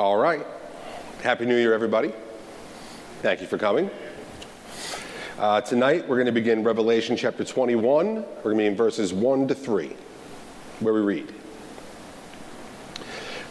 [0.00, 0.46] All right.
[1.22, 2.10] Happy New Year, everybody.
[3.20, 3.90] Thank you for coming.
[5.38, 8.14] Uh, tonight, we're going to begin Revelation chapter 21.
[8.14, 9.94] We're going to be in verses 1 to 3,
[10.80, 11.34] where we read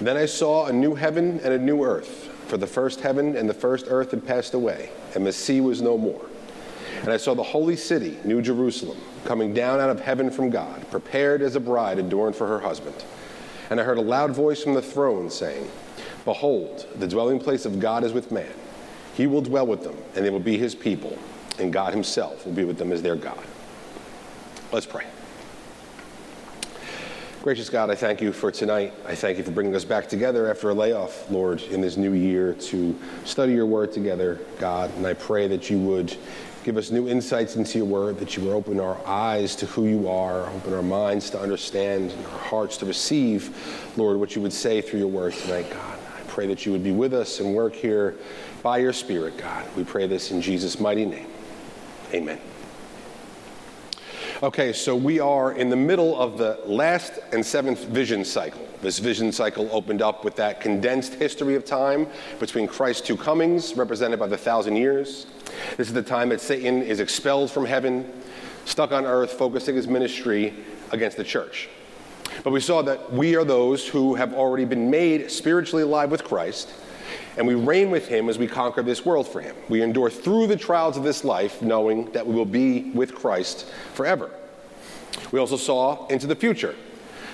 [0.01, 3.47] Then I saw a new heaven and a new earth, for the first heaven and
[3.47, 6.25] the first earth had passed away, and the sea was no more.
[7.01, 10.89] And I saw the holy city, New Jerusalem, coming down out of heaven from God,
[10.89, 13.05] prepared as a bride adorned for her husband.
[13.69, 15.69] And I heard a loud voice from the throne saying,
[16.25, 18.53] Behold, the dwelling place of God is with man.
[19.15, 21.17] He will dwell with them, and they will be his people,
[21.59, 23.43] and God himself will be with them as their God.
[24.71, 25.05] Let's pray.
[27.41, 28.93] Gracious God, I thank you for tonight.
[29.07, 32.13] I thank you for bringing us back together after a layoff, Lord, in this new
[32.13, 34.93] year to study your word together, God.
[34.97, 36.15] And I pray that you would
[36.65, 39.87] give us new insights into your word, that you would open our eyes to who
[39.87, 44.41] you are, open our minds to understand, and our hearts to receive, Lord, what you
[44.41, 45.98] would say through your word tonight, God
[46.39, 48.15] pray that you would be with us and work here
[48.63, 49.65] by your Spirit, God.
[49.75, 51.27] We pray this in Jesus' mighty name.
[52.13, 52.39] Amen.
[54.41, 58.65] Okay, so we are in the middle of the last and seventh vision cycle.
[58.81, 62.07] This vision cycle opened up with that condensed history of time
[62.39, 65.25] between Christ's two comings, represented by the thousand years.
[65.75, 68.09] This is the time that Satan is expelled from heaven,
[68.63, 70.53] stuck on earth, focusing his ministry
[70.91, 71.67] against the church.
[72.43, 76.23] But we saw that we are those who have already been made spiritually alive with
[76.23, 76.69] Christ,
[77.37, 79.55] and we reign with him as we conquer this world for him.
[79.67, 83.65] We endure through the trials of this life, knowing that we will be with Christ
[83.93, 84.31] forever.
[85.31, 86.75] We also saw into the future.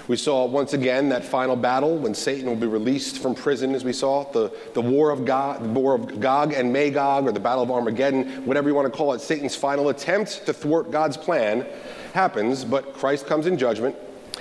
[0.07, 3.83] We saw once again that final battle when Satan will be released from prison, as
[3.83, 7.39] we saw, the, the war of God, the war of Gog and Magog, or the
[7.39, 11.17] battle of Armageddon, whatever you want to call it, Satan's final attempt to thwart God's
[11.17, 11.65] plan
[12.13, 13.95] happens, but Christ comes in judgment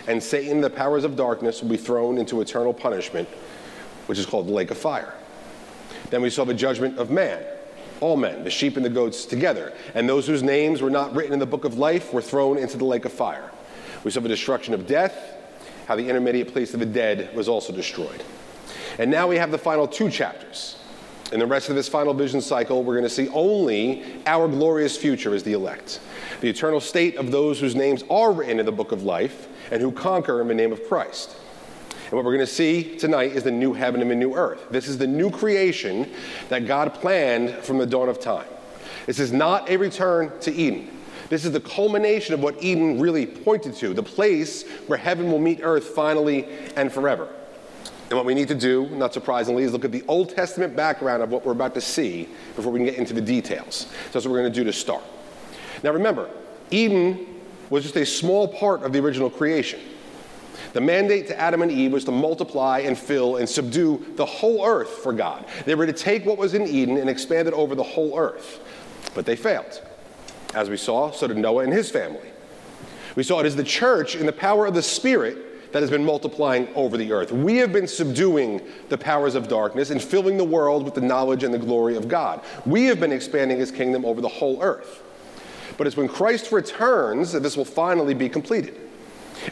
[0.07, 3.29] and Satan, the powers of darkness, will be thrown into eternal punishment,
[4.07, 5.15] which is called the lake of fire.
[6.11, 7.43] Then we saw the judgment of man,
[8.01, 9.73] all men, the sheep and the goats together.
[9.95, 12.77] And those whose names were not written in the book of life were thrown into
[12.77, 13.51] the lake of fire.
[14.05, 15.35] We saw the destruction of death,
[15.87, 18.23] how the intermediate place of the dead was also destroyed.
[18.99, 20.77] And now we have the final two chapters.
[21.33, 24.97] In the rest of this final vision cycle, we're going to see only our glorious
[24.97, 26.01] future as the elect,
[26.45, 29.81] the eternal state of those whose names are written in the book of life, and
[29.81, 31.35] who conquer in the name of Christ.
[31.91, 34.61] And what we're going to see tonight is the new heaven and the new earth.
[34.71, 36.07] This is the new creation
[36.51, 38.45] that God planned from the dawn of time.
[39.07, 40.91] This is not a return to Eden.
[41.31, 45.39] This is the culmination of what Eden really pointed to, the place where heaven will
[45.39, 46.47] meet earth finally
[46.77, 47.27] and forever.
[48.11, 51.23] And what we need to do, not surprisingly, is look at the Old Testament background
[51.23, 53.77] of what we're about to see before we can get into the details.
[53.77, 55.03] So that's what we're going to do to start.
[55.85, 56.31] Now remember,
[56.71, 57.27] Eden
[57.69, 59.79] was just a small part of the original creation.
[60.73, 64.65] The mandate to Adam and Eve was to multiply and fill and subdue the whole
[64.65, 65.45] earth for God.
[65.67, 68.61] They were to take what was in Eden and expand it over the whole earth.
[69.15, 69.83] But they failed.
[70.55, 72.31] As we saw, so did Noah and his family.
[73.15, 76.05] We saw it as the church in the power of the Spirit that has been
[76.05, 77.31] multiplying over the earth.
[77.31, 81.45] We have been subduing the powers of darkness and filling the world with the knowledge
[81.45, 82.41] and the glory of God.
[82.65, 85.03] We have been expanding his kingdom over the whole earth.
[85.77, 88.81] But it's when Christ returns that this will finally be completed.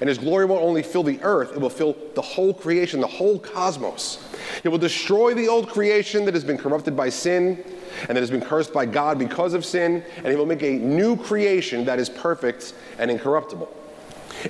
[0.01, 3.07] And his glory won't only fill the earth, it will fill the whole creation, the
[3.07, 4.25] whole cosmos.
[4.65, 7.65] It will destroy the old creation that has been corrupted by sin
[8.09, 10.73] and that has been cursed by God because of sin, and he will make a
[10.73, 13.71] new creation that is perfect and incorruptible.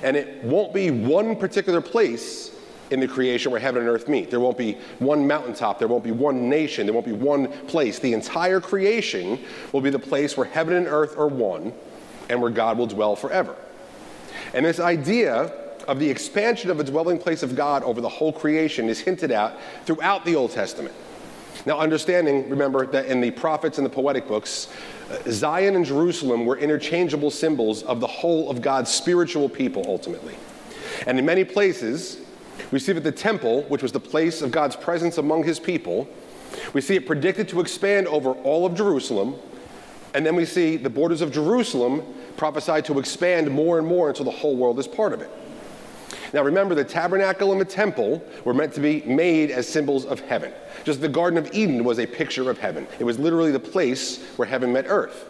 [0.01, 2.51] And it won't be one particular place
[2.93, 4.29] in the creation where heaven and earth meet.
[4.29, 7.97] There won't be one mountaintop, there won't be one nation, there won't be one place.
[7.97, 11.73] The entire creation will be the place where heaven and earth are one
[12.29, 13.55] and where God will dwell forever.
[14.53, 15.51] And this idea
[15.87, 19.31] of the expansion of a dwelling place of God over the whole creation is hinted
[19.31, 20.93] at throughout the Old Testament.
[21.65, 24.69] Now, understanding, remember, that in the prophets and the poetic books,
[25.09, 30.35] uh, Zion and Jerusalem were interchangeable symbols of the whole of God's spiritual people ultimately.
[31.07, 32.22] And in many places,
[32.71, 36.07] we see that the temple, which was the place of God's presence among his people,
[36.73, 39.35] we see it predicted to expand over all of Jerusalem.
[40.13, 42.03] And then we see the borders of Jerusalem
[42.37, 45.29] prophesied to expand more and more until the whole world is part of it.
[46.33, 50.19] Now remember, the tabernacle and the temple were meant to be made as symbols of
[50.21, 50.51] heaven.
[50.83, 52.87] Just the Garden of Eden was a picture of heaven.
[52.99, 55.25] It was literally the place where heaven met earth.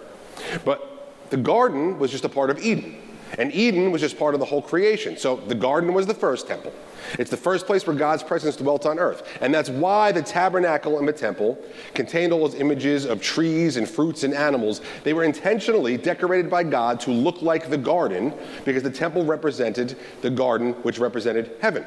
[0.63, 2.97] But the garden was just a part of Eden.
[3.37, 5.17] And Eden was just part of the whole creation.
[5.17, 6.73] So the garden was the first temple.
[7.19, 9.37] It's the first place where God's presence dwelt on earth.
[9.41, 11.57] And that's why the tabernacle and the temple
[11.93, 14.81] contained all those images of trees and fruits and animals.
[15.03, 18.33] They were intentionally decorated by God to look like the garden
[18.65, 21.85] because the temple represented the garden which represented heaven.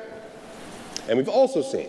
[1.08, 1.88] And we've also seen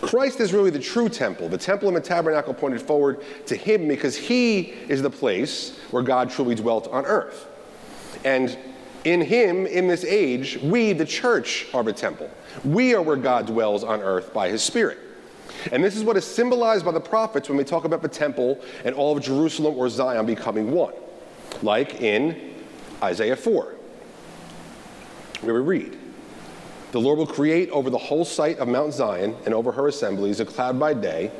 [0.00, 1.48] Christ is really the true temple.
[1.48, 6.02] The temple and the tabernacle pointed forward to him because he is the place where
[6.02, 7.48] God truly dwelt on earth.
[8.24, 8.56] And
[9.08, 12.30] in him, in this age, we, the church, are the temple.
[12.64, 14.98] We are where God dwells on earth by his Spirit.
[15.72, 18.60] And this is what is symbolized by the prophets when we talk about the temple
[18.84, 20.92] and all of Jerusalem or Zion becoming one,
[21.62, 22.54] like in
[23.02, 23.74] Isaiah 4,
[25.40, 25.98] where we read,
[26.92, 30.40] The Lord will create over the whole site of Mount Zion and over her assemblies
[30.40, 31.32] a cloud by day,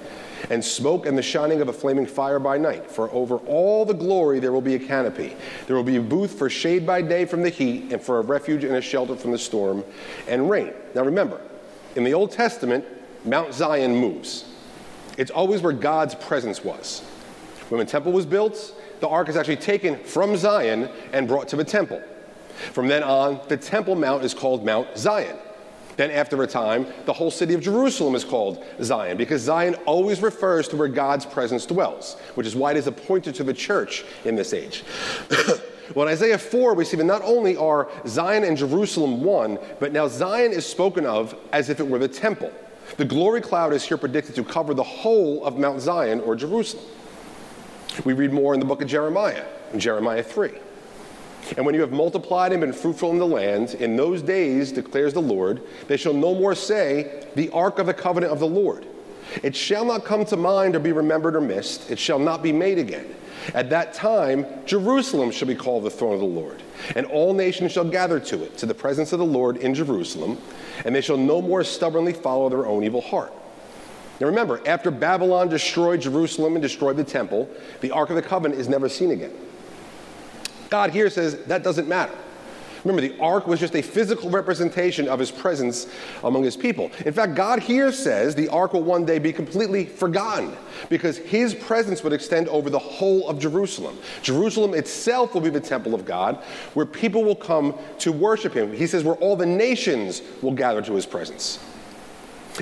[0.50, 2.90] and smoke and the shining of a flaming fire by night.
[2.90, 5.36] For over all the glory there will be a canopy.
[5.66, 8.22] There will be a booth for shade by day from the heat, and for a
[8.22, 9.84] refuge and a shelter from the storm
[10.28, 10.72] and rain.
[10.94, 11.40] Now remember,
[11.96, 12.84] in the Old Testament,
[13.24, 14.44] Mount Zion moves.
[15.16, 17.00] It's always where God's presence was.
[17.68, 21.56] When the temple was built, the ark is actually taken from Zion and brought to
[21.56, 22.02] the temple.
[22.72, 25.36] From then on, the Temple Mount is called Mount Zion.
[25.98, 30.22] Then, after a time, the whole city of Jerusalem is called Zion because Zion always
[30.22, 34.04] refers to where God's presence dwells, which is why it is appointed to the church
[34.24, 34.84] in this age.
[35.96, 39.90] well, in Isaiah 4, we see that not only are Zion and Jerusalem one, but
[39.90, 42.52] now Zion is spoken of as if it were the temple.
[42.96, 46.84] The glory cloud is here predicted to cover the whole of Mount Zion or Jerusalem.
[48.04, 50.52] We read more in the book of Jeremiah, in Jeremiah 3.
[51.56, 55.14] And when you have multiplied and been fruitful in the land, in those days, declares
[55.14, 58.86] the Lord, they shall no more say, The ark of the covenant of the Lord.
[59.42, 61.90] It shall not come to mind or be remembered or missed.
[61.90, 63.14] It shall not be made again.
[63.54, 66.62] At that time, Jerusalem shall be called the throne of the Lord,
[66.96, 70.38] and all nations shall gather to it, to the presence of the Lord in Jerusalem,
[70.84, 73.32] and they shall no more stubbornly follow their own evil heart.
[74.20, 77.48] Now remember, after Babylon destroyed Jerusalem and destroyed the temple,
[77.80, 79.32] the Ark of the Covenant is never seen again.
[80.70, 82.14] God here says that doesn't matter.
[82.84, 85.88] Remember, the ark was just a physical representation of his presence
[86.22, 86.90] among his people.
[87.04, 90.56] In fact, God here says the ark will one day be completely forgotten
[90.88, 93.98] because his presence would extend over the whole of Jerusalem.
[94.22, 96.36] Jerusalem itself will be the temple of God
[96.74, 98.72] where people will come to worship him.
[98.72, 101.58] He says, where all the nations will gather to his presence.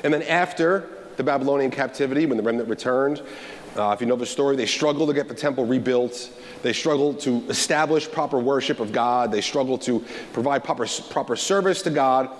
[0.02, 3.22] And then after the Babylonian captivity, when the remnant returned,
[3.76, 6.30] uh, if you know the story, they struggled to get the temple rebuilt.
[6.62, 9.30] They struggled to establish proper worship of God.
[9.30, 10.00] They struggled to
[10.32, 12.30] provide proper, proper service to God.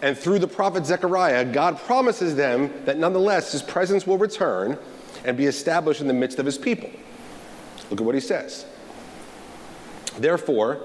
[0.00, 4.78] And through the prophet Zechariah, God promises them that nonetheless his presence will return
[5.24, 6.90] and be established in the midst of his people.
[7.90, 8.64] Look at what he says.
[10.18, 10.80] Therefore,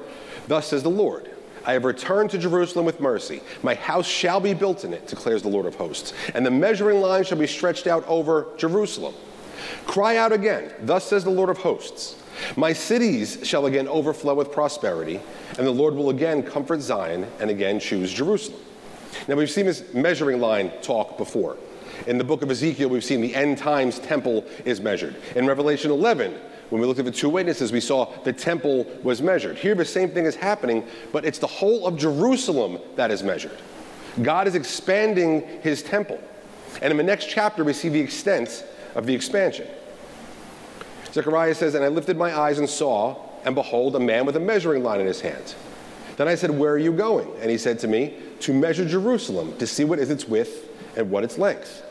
[0.48, 1.31] thus says the Lord.
[1.66, 3.42] I have returned to Jerusalem with mercy.
[3.64, 7.02] My house shall be built in it, declares the Lord of hosts, and the measuring
[7.02, 9.14] line shall be stretched out over Jerusalem.
[9.86, 12.16] Cry out again, thus says the Lord of hosts.
[12.56, 15.20] My cities shall again overflow with prosperity,
[15.58, 18.60] and the Lord will again comfort Zion and again choose Jerusalem.
[19.28, 21.58] Now, we've seen this measuring line talk before.
[22.08, 25.16] In the book of Ezekiel, we've seen the end times temple is measured.
[25.36, 26.34] In Revelation 11,
[26.72, 29.58] when we looked at the two witnesses, we saw the temple was measured.
[29.58, 33.58] Here, the same thing is happening, but it's the whole of Jerusalem that is measured.
[34.22, 36.18] God is expanding his temple.
[36.82, 38.66] And in the next chapter, we see the extent
[38.96, 39.68] of the expansion.
[41.12, 44.40] Zechariah says, And I lifted my eyes and saw, and behold, a man with a
[44.40, 45.56] measuring line in his hand.
[46.16, 47.30] Then I said, Where are you going?
[47.42, 51.12] And he said to me, To measure Jerusalem, to see what is its width and
[51.12, 51.84] what its length.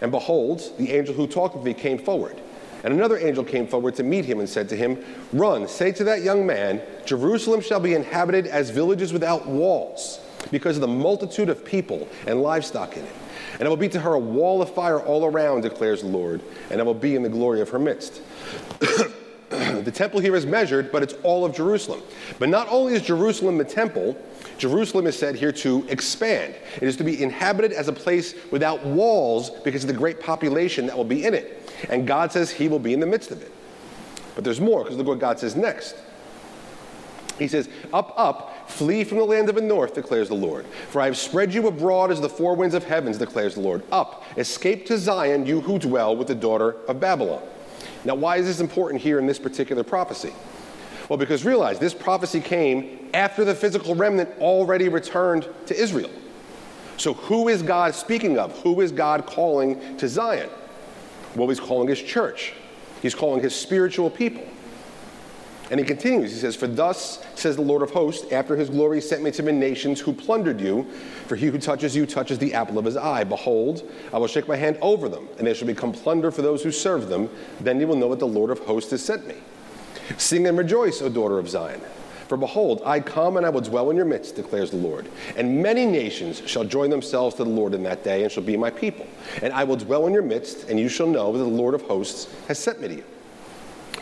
[0.00, 2.40] And behold, the angel who talked with me came forward.
[2.84, 6.04] And another angel came forward to meet him and said to him, Run, say to
[6.04, 10.20] that young man, Jerusalem shall be inhabited as villages without walls,
[10.50, 13.12] because of the multitude of people and livestock in it.
[13.58, 16.40] And I will be to her a wall of fire all around, declares the Lord,
[16.70, 18.22] and I will be in the glory of her midst.
[19.48, 22.02] the temple here is measured, but it's all of Jerusalem.
[22.38, 24.16] But not only is Jerusalem the temple,
[24.58, 26.54] Jerusalem is said here to expand.
[26.76, 30.86] It is to be inhabited as a place without walls because of the great population
[30.86, 31.72] that will be in it.
[31.88, 33.52] And God says he will be in the midst of it.
[34.34, 35.96] But there's more, because look what God says next.
[37.38, 40.66] He says, Up, up, flee from the land of the north, declares the Lord.
[40.90, 43.84] For I have spread you abroad as the four winds of heavens, declares the Lord.
[43.92, 47.42] Up, escape to Zion, you who dwell with the daughter of Babylon.
[48.04, 50.32] Now, why is this important here in this particular prophecy?
[51.08, 56.10] Well, because realize this prophecy came after the physical remnant already returned to Israel.
[56.96, 58.58] So, who is God speaking of?
[58.62, 60.50] Who is God calling to Zion?
[61.36, 62.52] Well, he's calling his church,
[63.02, 64.44] he's calling his spiritual people.
[65.70, 69.02] And he continues, he says, For thus says the Lord of hosts, after his glory
[69.02, 70.84] sent me to the nations who plundered you,
[71.26, 73.22] for he who touches you touches the apple of his eye.
[73.24, 76.62] Behold, I will shake my hand over them, and they shall become plunder for those
[76.62, 77.28] who serve them.
[77.60, 79.34] Then you will know that the Lord of hosts has sent me.
[80.16, 81.82] Sing and rejoice, O daughter of Zion.
[82.28, 85.08] For behold, I come and I will dwell in your midst, declares the Lord.
[85.34, 88.56] And many nations shall join themselves to the Lord in that day and shall be
[88.56, 89.06] my people.
[89.40, 91.82] And I will dwell in your midst, and you shall know that the Lord of
[91.82, 93.04] hosts has sent me to you.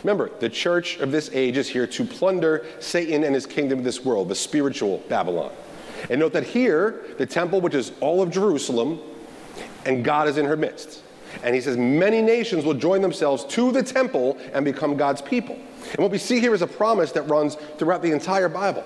[0.03, 3.85] Remember, the church of this age is here to plunder Satan and his kingdom of
[3.85, 5.51] this world, the spiritual Babylon.
[6.09, 8.99] And note that here, the temple, which is all of Jerusalem,
[9.85, 11.01] and God is in her midst.
[11.43, 15.57] And he says, many nations will join themselves to the temple and become God's people.
[15.91, 18.83] And what we see here is a promise that runs throughout the entire Bible.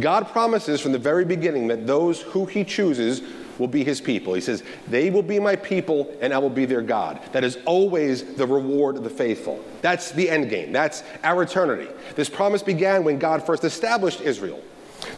[0.00, 3.22] God promises from the very beginning that those who he chooses
[3.58, 4.34] will be his people.
[4.34, 7.20] He says, They will be my people, and I will be their God.
[7.32, 9.62] That is always the reward of the faithful.
[9.82, 10.72] That's the end game.
[10.72, 11.88] That's our eternity.
[12.16, 14.60] This promise began when God first established Israel.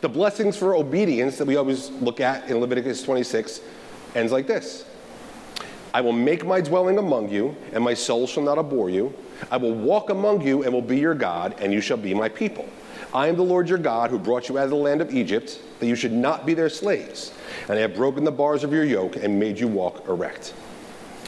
[0.00, 3.60] The blessings for obedience that we always look at in Leviticus 26
[4.14, 4.84] ends like this
[5.94, 9.14] I will make my dwelling among you, and my soul shall not abhor you.
[9.50, 12.28] I will walk among you and will be your God, and you shall be my
[12.28, 12.68] people.
[13.14, 15.60] I am the Lord your God who brought you out of the land of Egypt,
[15.80, 17.32] that you should not be their slaves.
[17.68, 20.54] And I have broken the bars of your yoke and made you walk erect.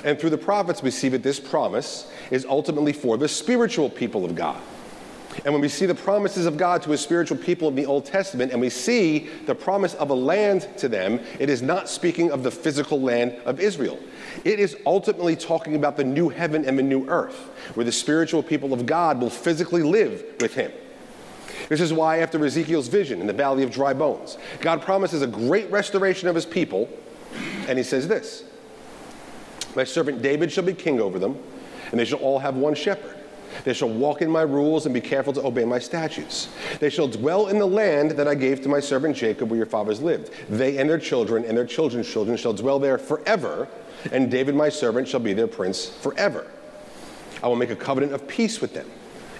[0.04, 4.24] And through the prophets, we see that this promise is ultimately for the spiritual people
[4.24, 4.60] of God.
[5.44, 8.04] And when we see the promises of God to his spiritual people in the Old
[8.04, 12.30] Testament, and we see the promise of a land to them, it is not speaking
[12.30, 13.98] of the physical land of Israel.
[14.44, 18.42] It is ultimately talking about the new heaven and the new earth, where the spiritual
[18.42, 20.72] people of God will physically live with him.
[21.68, 25.26] This is why, after Ezekiel's vision in the valley of dry bones, God promises a
[25.26, 26.88] great restoration of his people,
[27.68, 28.44] and he says this
[29.76, 31.38] My servant David shall be king over them,
[31.90, 33.17] and they shall all have one shepherd.
[33.64, 36.48] They shall walk in my rules and be careful to obey my statutes.
[36.80, 39.66] They shall dwell in the land that I gave to my servant Jacob, where your
[39.66, 40.32] fathers lived.
[40.48, 43.68] They and their children and their children's children shall dwell there forever,
[44.12, 46.46] and David my servant shall be their prince forever.
[47.42, 48.88] I will make a covenant of peace with them.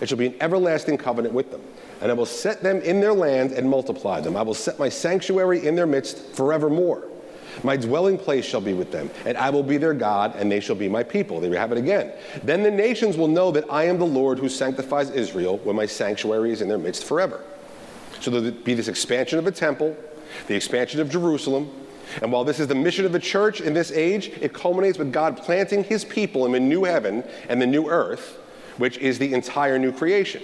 [0.01, 1.63] It shall be an everlasting covenant with them.
[2.01, 4.37] And I will set them in their land and multiply them.
[4.37, 7.09] I will set my sanctuary in their midst forevermore.
[7.63, 10.61] My dwelling place shall be with them, and I will be their God, and they
[10.61, 11.41] shall be my people.
[11.41, 12.13] There we have it again.
[12.43, 15.87] Then the nations will know that I am the Lord who sanctifies Israel when my
[15.87, 17.43] sanctuary is in their midst forever.
[18.21, 19.97] So there'll be this expansion of the temple,
[20.47, 21.71] the expansion of Jerusalem,
[22.23, 25.13] and while this is the mission of the church in this age, it culminates with
[25.13, 28.39] God planting his people in the new heaven and the new earth,
[28.79, 30.43] which is the entire new creation.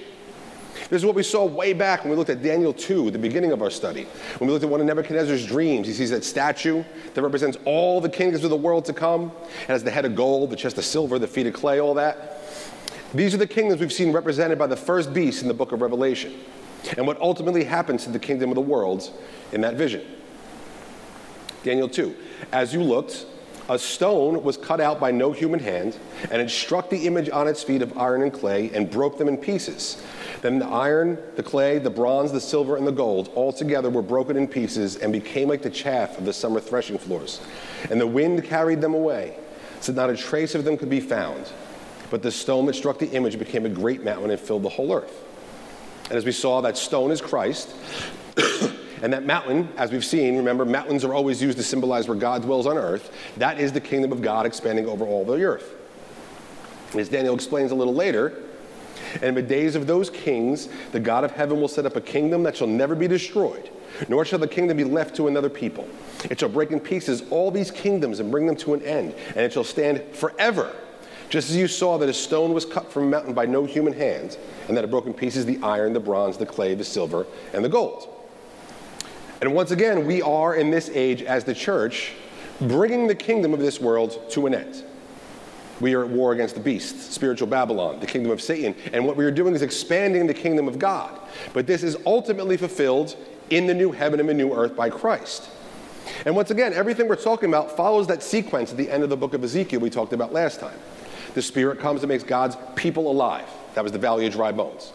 [0.90, 3.52] This is what we saw way back when we looked at Daniel 2, the beginning
[3.52, 4.06] of our study.
[4.38, 8.00] When we looked at one of Nebuchadnezzar's dreams, he sees that statue that represents all
[8.00, 9.32] the kingdoms of the world to come.
[9.62, 11.94] It has the head of gold, the chest of silver, the feet of clay, all
[11.94, 12.42] that.
[13.14, 15.80] These are the kingdoms we've seen represented by the first beast in the book of
[15.80, 16.34] Revelation,
[16.96, 19.10] and what ultimately happens to the kingdom of the world
[19.52, 20.04] in that vision.
[21.62, 22.14] Daniel 2.
[22.52, 23.26] As you looked,
[23.68, 25.96] a stone was cut out by no human hand,
[26.30, 29.28] and it struck the image on its feet of iron and clay and broke them
[29.28, 30.02] in pieces.
[30.42, 34.02] Then the iron, the clay, the bronze, the silver, and the gold all together were
[34.02, 37.40] broken in pieces and became like the chaff of the summer threshing floors.
[37.90, 39.38] And the wind carried them away,
[39.80, 41.50] so not a trace of them could be found.
[42.10, 44.92] But the stone that struck the image became a great mountain and filled the whole
[44.92, 45.24] earth.
[46.10, 47.74] And as we saw, that stone is Christ.
[49.04, 52.40] And that mountain, as we've seen, remember, mountains are always used to symbolize where God
[52.40, 53.12] dwells on earth.
[53.36, 55.74] That is the kingdom of God expanding over all the earth.
[56.94, 58.32] As Daniel explains a little later,
[59.16, 62.00] and in the days of those kings, the God of heaven will set up a
[62.00, 63.68] kingdom that shall never be destroyed,
[64.08, 65.86] nor shall the kingdom be left to another people.
[66.30, 69.40] It shall break in pieces all these kingdoms and bring them to an end, and
[69.40, 70.74] it shall stand forever.
[71.28, 73.92] Just as you saw that a stone was cut from a mountain by no human
[73.92, 77.26] hand, and that it broke in pieces the iron, the bronze, the clay, the silver,
[77.52, 78.08] and the gold.
[79.44, 82.12] And once again, we are in this age as the church
[82.62, 84.82] bringing the kingdom of this world to an end.
[85.82, 88.74] We are at war against the beast, spiritual Babylon, the kingdom of Satan.
[88.94, 91.20] And what we are doing is expanding the kingdom of God.
[91.52, 93.16] But this is ultimately fulfilled
[93.50, 95.50] in the new heaven and the new earth by Christ.
[96.24, 99.16] And once again, everything we're talking about follows that sequence at the end of the
[99.18, 100.78] book of Ezekiel we talked about last time.
[101.34, 103.50] The Spirit comes and makes God's people alive.
[103.74, 104.94] That was the valley of dry bones.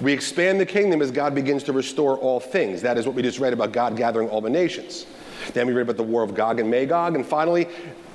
[0.00, 2.82] We expand the kingdom as God begins to restore all things.
[2.82, 5.06] That is what we just read about God gathering all the nations.
[5.54, 7.68] Then we read about the war of Gog and Magog, and finally,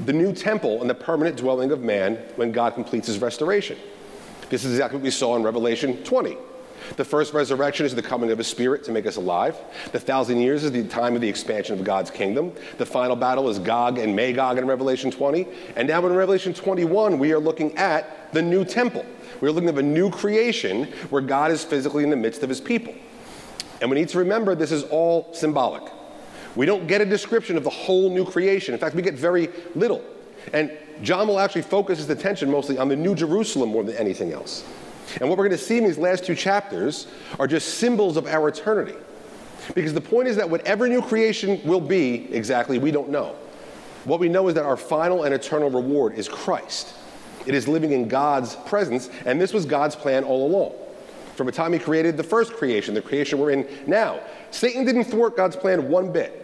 [0.05, 3.77] the new temple and the permanent dwelling of man when God completes his restoration.
[4.49, 6.37] This is exactly what we saw in Revelation 20.
[6.97, 9.57] The first resurrection is the coming of a spirit to make us alive.
[9.91, 12.51] The thousand years is the time of the expansion of God's kingdom.
[12.77, 15.47] The final battle is Gog and Magog in Revelation 20.
[15.75, 19.05] And now in Revelation 21, we are looking at the new temple.
[19.41, 22.61] We're looking at a new creation where God is physically in the midst of his
[22.61, 22.93] people.
[23.81, 25.83] And we need to remember this is all symbolic.
[26.55, 28.73] We don't get a description of the whole new creation.
[28.73, 30.03] In fact, we get very little.
[30.53, 30.71] And
[31.01, 34.63] John will actually focus his attention mostly on the New Jerusalem more than anything else.
[35.19, 37.07] And what we're going to see in these last two chapters
[37.39, 38.95] are just symbols of our eternity.
[39.75, 43.35] Because the point is that whatever new creation will be exactly, we don't know.
[44.05, 46.93] What we know is that our final and eternal reward is Christ.
[47.45, 50.73] It is living in God's presence, and this was God's plan all along.
[51.35, 54.19] From the time He created the first creation, the creation we're in now,
[54.51, 56.39] Satan didn't thwart God's plan one bit.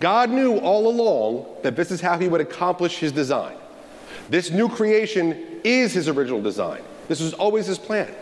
[0.00, 3.56] God knew all along that this is how He would accomplish His design.
[4.28, 6.82] This new creation is His original design.
[7.08, 8.14] This was always His plan.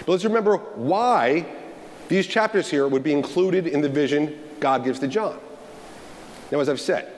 [0.00, 1.46] But let's remember why
[2.08, 5.38] these chapters here would be included in the vision God gives to John.
[6.52, 7.10] Now, as I've said,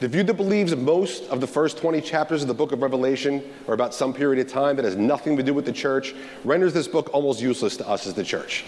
[0.00, 3.42] the view that believes most of the first 20 chapters of the book of Revelation
[3.68, 6.14] are about some period of time that has nothing to do with the church
[6.44, 8.64] renders this book almost useless to us as the church.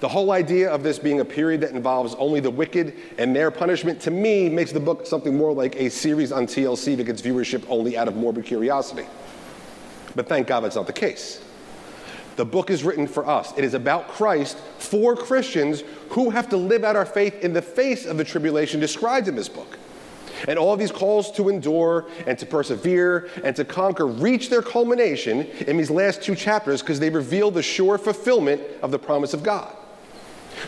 [0.00, 3.50] The whole idea of this being a period that involves only the wicked and their
[3.50, 7.22] punishment, to me, makes the book something more like a series on TLC that gets
[7.22, 9.06] viewership only out of morbid curiosity.
[10.14, 11.42] But thank God that's not the case.
[12.36, 13.56] The book is written for us.
[13.56, 17.62] It is about Christ for Christians who have to live out our faith in the
[17.62, 19.78] face of the tribulation described in this book.
[20.48, 25.42] And all these calls to endure and to persevere and to conquer reach their culmination
[25.66, 29.42] in these last two chapters because they reveal the sure fulfillment of the promise of
[29.42, 29.74] God.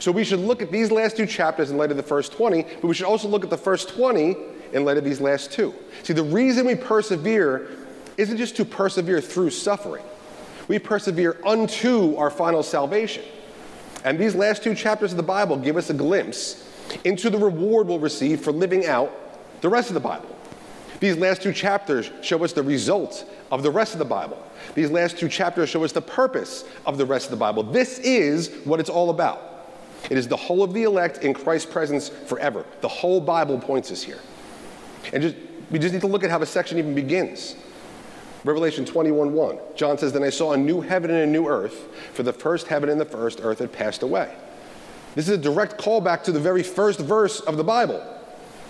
[0.00, 2.62] So we should look at these last two chapters in light of the first 20,
[2.62, 4.36] but we should also look at the first 20
[4.72, 5.74] in light of these last two.
[6.02, 7.68] See, the reason we persevere
[8.16, 10.04] isn't just to persevere through suffering,
[10.68, 13.24] we persevere unto our final salvation.
[14.04, 16.64] And these last two chapters of the Bible give us a glimpse
[17.04, 19.12] into the reward we'll receive for living out
[19.60, 20.34] the rest of the Bible.
[21.00, 24.42] These last two chapters show us the result of the rest of the Bible.
[24.74, 27.62] These last two chapters show us the purpose of the rest of the Bible.
[27.62, 29.66] This is what it's all about.
[30.10, 32.64] It is the whole of the elect in Christ's presence forever.
[32.80, 34.20] The whole Bible points us here.
[35.12, 35.36] And just,
[35.70, 37.56] we just need to look at how the section even begins.
[38.44, 39.58] Revelation 21 1.
[39.74, 42.68] John says, Then I saw a new heaven and a new earth, for the first
[42.68, 44.34] heaven and the first earth had passed away.
[45.14, 48.02] This is a direct callback to the very first verse of the Bible,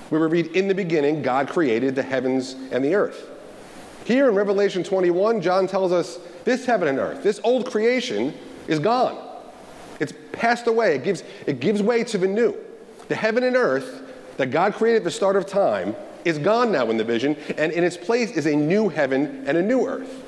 [0.08, 3.28] where we read, In the beginning, God created the heavens and the earth.
[4.04, 8.34] Here in Revelation 21, John tells us this heaven and earth, this old creation,
[8.66, 9.18] is gone.
[10.00, 10.94] It's passed away.
[10.94, 12.56] It gives, it gives way to the new.
[13.08, 14.02] The heaven and earth
[14.36, 17.73] that God created at the start of time is gone now in the vision, and
[17.73, 20.25] in its place is a new heaven and a new earth.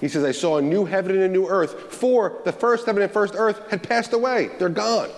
[0.00, 3.02] He says, I saw a new heaven and a new earth, for the first heaven
[3.02, 4.50] and first earth had passed away.
[4.58, 5.10] They're gone.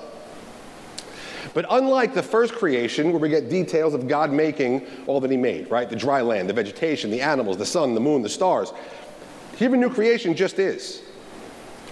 [1.55, 5.37] But unlike the first creation, where we get details of God making all that He
[5.37, 5.89] made, right?
[5.89, 8.73] The dry land, the vegetation, the animals, the sun, the moon, the stars.
[9.57, 11.03] Here, new creation just is.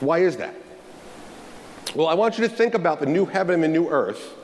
[0.00, 0.54] Why is that?
[1.94, 4.34] Well, I want you to think about the new heaven and new earth,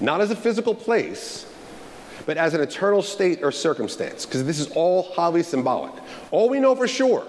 [0.00, 1.46] not as a physical place,
[2.26, 5.92] but as an eternal state or circumstance, because this is all highly symbolic.
[6.32, 7.24] All we know for sure,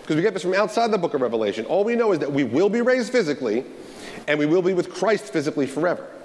[0.00, 2.32] because we get this from outside the book of Revelation, all we know is that
[2.32, 3.64] we will be raised physically
[4.28, 6.15] and we will be with Christ physically forever.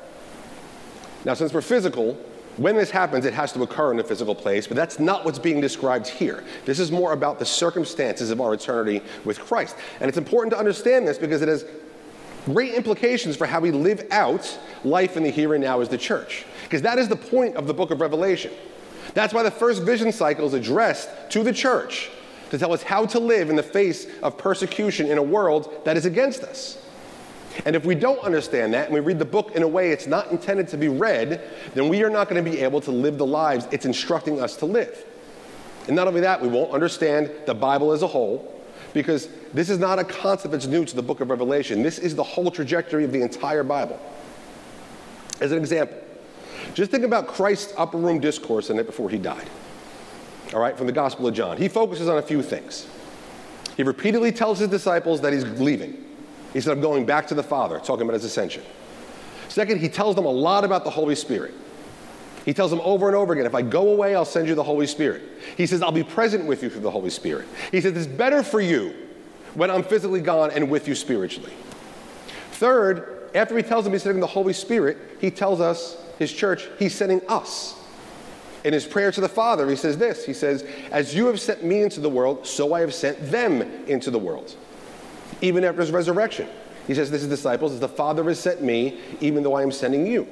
[1.25, 2.17] Now, since we're physical,
[2.57, 5.39] when this happens, it has to occur in a physical place, but that's not what's
[5.39, 6.43] being described here.
[6.65, 9.75] This is more about the circumstances of our eternity with Christ.
[9.99, 11.65] And it's important to understand this because it has
[12.45, 15.97] great implications for how we live out life in the here and now as the
[15.97, 16.45] church.
[16.63, 18.51] Because that is the point of the book of Revelation.
[19.13, 22.10] That's why the first vision cycle is addressed to the church
[22.49, 25.95] to tell us how to live in the face of persecution in a world that
[25.95, 26.77] is against us.
[27.65, 30.07] And if we don't understand that and we read the book in a way it's
[30.07, 31.41] not intended to be read,
[31.73, 34.55] then we are not going to be able to live the lives it's instructing us
[34.57, 35.05] to live.
[35.87, 38.47] And not only that, we won't understand the Bible as a whole
[38.93, 41.81] because this is not a concept that's new to the book of Revelation.
[41.81, 43.99] This is the whole trajectory of the entire Bible.
[45.39, 45.97] As an example,
[46.73, 49.49] just think about Christ's upper room discourse in it before he died.
[50.53, 51.57] All right, from the Gospel of John.
[51.57, 52.87] He focuses on a few things.
[53.77, 56.05] He repeatedly tells his disciples that he's leaving.
[56.53, 58.63] He said, I'm going back to the Father, talking about his ascension.
[59.47, 61.53] Second, he tells them a lot about the Holy Spirit.
[62.45, 64.63] He tells them over and over again, if I go away, I'll send you the
[64.63, 65.21] Holy Spirit.
[65.57, 67.47] He says, I'll be present with you through the Holy Spirit.
[67.71, 68.95] He says, it's better for you
[69.53, 71.53] when I'm physically gone and with you spiritually.
[72.53, 76.67] Third, after he tells them he's sending the Holy Spirit, he tells us, his church,
[76.79, 77.75] he's sending us.
[78.63, 81.63] In his prayer to the Father, he says this He says, As you have sent
[81.63, 84.55] me into the world, so I have sent them into the world.
[85.41, 86.47] Even after his resurrection,
[86.88, 90.06] he says to his disciples, the Father has sent me, even though I am sending
[90.06, 90.27] you.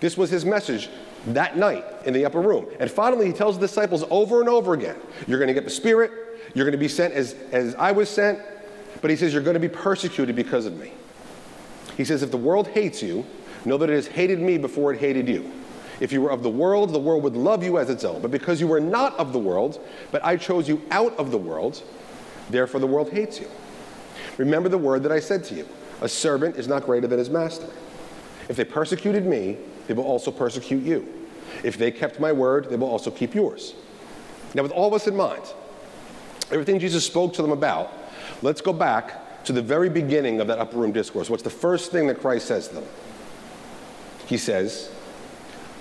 [0.00, 0.88] This was his message
[1.28, 2.66] that night in the upper room.
[2.80, 5.70] And finally, he tells the disciples over and over again You're going to get the
[5.70, 6.10] Spirit,
[6.54, 8.40] you're going to be sent as, as I was sent,
[9.00, 10.92] but he says, You're going to be persecuted because of me.
[11.96, 13.24] He says, If the world hates you,
[13.64, 15.50] know that it has hated me before it hated you.
[16.00, 18.20] If you were of the world, the world would love you as its own.
[18.20, 21.38] But because you were not of the world, but I chose you out of the
[21.38, 21.80] world,
[22.50, 23.48] therefore the world hates you.
[24.38, 25.68] Remember the word that I said to you
[26.00, 27.68] a servant is not greater than his master.
[28.48, 31.06] If they persecuted me, they will also persecute you.
[31.62, 33.74] If they kept my word, they will also keep yours.
[34.54, 35.42] Now, with all this in mind,
[36.50, 37.92] everything Jesus spoke to them about,
[38.42, 41.30] let's go back to the very beginning of that upper room discourse.
[41.30, 42.84] What's the first thing that Christ says to them?
[44.26, 44.90] He says,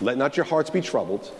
[0.01, 1.31] Let not your hearts be troubled.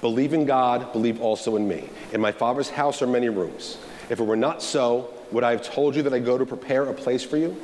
[0.00, 1.88] Believe in God, believe also in me.
[2.12, 3.78] In my Father's house are many rooms.
[4.08, 6.84] If it were not so, would I have told you that I go to prepare
[6.84, 7.56] a place for you?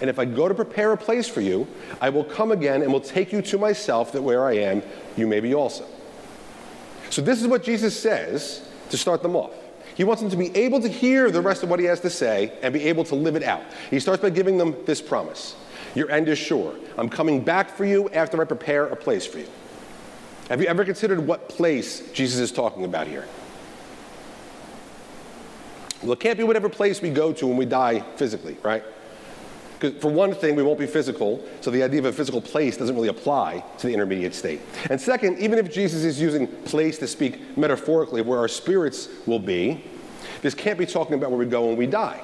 [0.00, 1.66] And if I go to prepare a place for you,
[2.00, 4.82] I will come again and will take you to myself, that where I am,
[5.16, 5.86] you may be also.
[7.10, 9.52] So, this is what Jesus says to start them off.
[9.94, 12.10] He wants them to be able to hear the rest of what he has to
[12.10, 13.62] say and be able to live it out.
[13.90, 15.54] He starts by giving them this promise
[15.94, 16.74] Your end is sure.
[16.96, 19.48] I'm coming back for you after I prepare a place for you.
[20.48, 23.26] Have you ever considered what place Jesus is talking about here?
[26.02, 28.82] Well, it can't be whatever place we go to when we die physically, right?
[29.78, 32.76] Because for one thing, we won't be physical, so the idea of a physical place
[32.76, 34.60] doesn't really apply to the intermediate state.
[34.90, 39.08] And second, even if Jesus is using place to speak metaphorically of where our spirits
[39.26, 39.84] will be,
[40.40, 42.20] this can't be talking about where we go when we die.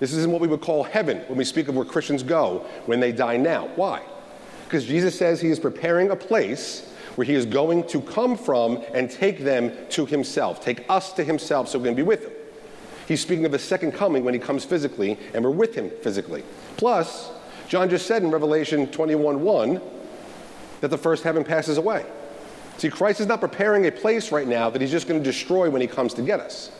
[0.00, 3.00] This isn't what we would call heaven when we speak of where Christians go when
[3.00, 3.68] they die now.
[3.76, 4.02] Why?
[4.64, 8.84] Because Jesus says he is preparing a place where he is going to come from
[8.94, 12.32] and take them to himself, take us to himself so we can be with him.
[13.08, 16.44] He's speaking of the second coming when he comes physically and we're with him physically.
[16.76, 17.30] Plus,
[17.66, 19.80] John just said in Revelation 21:1
[20.82, 22.04] that the first heaven passes away.
[22.76, 25.70] See, Christ is not preparing a place right now that he's just going to destroy
[25.70, 26.70] when he comes to get us.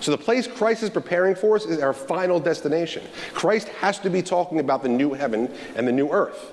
[0.00, 3.02] So, the place Christ is preparing for us is our final destination.
[3.32, 6.52] Christ has to be talking about the new heaven and the new earth.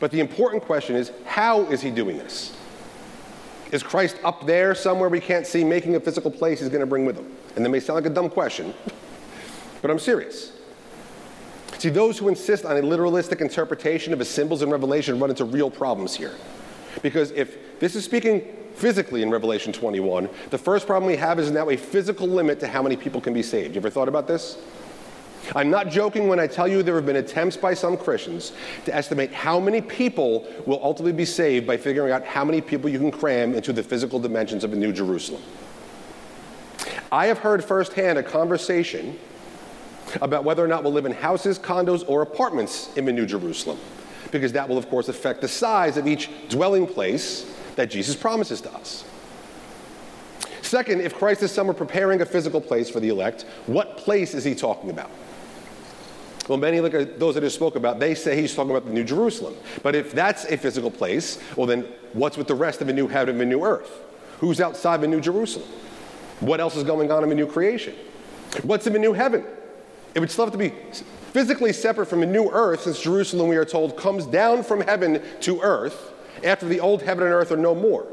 [0.00, 2.54] But the important question is how is he doing this?
[3.72, 6.86] Is Christ up there somewhere we can't see, making a physical place he's going to
[6.86, 7.37] bring with him?
[7.56, 8.74] And that may sound like a dumb question,
[9.82, 10.52] but I'm serious.
[11.78, 15.44] See, those who insist on a literalistic interpretation of his symbols in Revelation run into
[15.44, 16.34] real problems here.
[17.02, 18.42] Because if this is speaking
[18.74, 22.68] physically in Revelation 21, the first problem we have is now a physical limit to
[22.68, 23.74] how many people can be saved.
[23.74, 24.58] You ever thought about this?
[25.54, 28.52] I'm not joking when I tell you there have been attempts by some Christians
[28.84, 32.90] to estimate how many people will ultimately be saved by figuring out how many people
[32.90, 35.42] you can cram into the physical dimensions of a New Jerusalem.
[37.10, 39.18] I have heard firsthand a conversation
[40.20, 43.78] about whether or not we'll live in houses, condos, or apartments in the New Jerusalem,
[44.30, 48.60] because that will, of course, affect the size of each dwelling place that Jesus promises
[48.62, 49.04] to us.
[50.62, 54.44] Second, if Christ is somewhere preparing a physical place for the elect, what place is
[54.44, 55.10] he talking about?
[56.46, 59.04] Well, many like those that I spoke about, they say he's talking about the New
[59.04, 59.54] Jerusalem.
[59.82, 63.06] But if that's a physical place, well, then what's with the rest of the new
[63.06, 64.00] heaven and the new earth?
[64.40, 65.68] Who's outside the New Jerusalem?
[66.40, 67.94] What else is going on in the new creation?
[68.62, 69.44] What's in the new heaven?
[70.14, 70.72] It would still have to be
[71.32, 75.22] physically separate from the new earth, since Jerusalem, we are told, comes down from heaven
[75.40, 76.12] to earth
[76.44, 78.06] after the old heaven and earth are no more.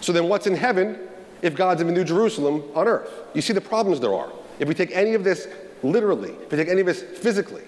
[0.00, 0.98] So then, what's in heaven
[1.42, 3.10] if God's in the new Jerusalem on earth?
[3.34, 4.32] You see the problems there are.
[4.58, 5.48] If we take any of this
[5.82, 7.62] literally, if we take any of this physically,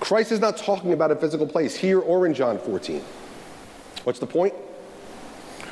[0.00, 3.02] Christ is not talking about a physical place here or in John 14.
[4.04, 4.54] What's the point?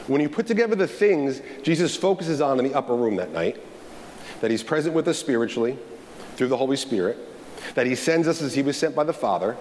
[0.08, 3.62] When you put together the things Jesus focuses on in the upper room that night,
[4.40, 5.78] that he's present with us spiritually
[6.36, 7.18] through the Holy Spirit,
[7.74, 9.56] that he sends us as he was sent by the Father,